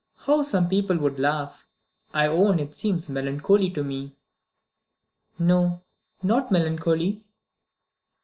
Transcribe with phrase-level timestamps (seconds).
[0.25, 1.63] How some people would laugh!
[2.11, 4.15] I own it seems melancholy to me."
[5.37, 5.83] "No;
[6.23, 7.23] not melancholy."